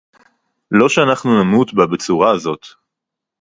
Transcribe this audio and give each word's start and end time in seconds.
לא 0.71 0.89
שאנחנו 0.89 1.43
נמות 1.43 1.73
בה 1.73 1.85
בצורה 1.87 2.31
הזאת 2.31 2.65